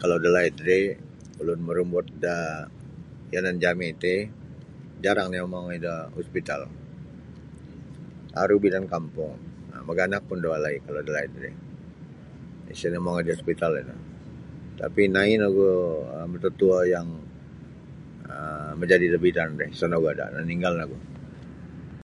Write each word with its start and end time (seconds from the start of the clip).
Kalau 0.00 0.16
da 0.24 0.30
laid 0.36 0.56
rih 0.68 0.86
ulun 1.40 1.60
marumbut 1.66 2.06
da 2.24 2.36
yanan 3.34 3.56
jami 3.62 3.88
ti 4.02 4.14
jarang 5.04 5.28
nio 5.30 5.44
mongoi 5.52 5.78
da 5.86 5.94
hospital 6.16 6.60
aru 8.42 8.56
bidan 8.64 8.84
kampung 8.94 9.34
um 9.72 9.80
maganak 9.88 10.22
pun 10.28 10.38
da 10.42 10.48
walai 10.52 10.76
kalau 10.86 11.00
da 11.06 11.12
laid 11.16 11.32
ri 11.42 11.50
isa 12.72 12.86
nio 12.88 13.00
mongoi 13.06 13.24
da 13.26 13.34
hospital 13.36 13.72
ino 13.80 13.96
tapi 14.80 15.02
nai' 15.14 15.38
nogu 15.42 15.68
matatuo 16.32 16.76
yang 16.94 17.08
um 18.32 18.70
majadi 18.80 19.06
da 19.14 19.18
bidan 19.26 19.50
ri 19.60 19.66
isa 19.74 19.84
nogu 19.92 20.06
ada 20.10 20.24
naninggal 20.34 20.74
nogu. 20.80 20.96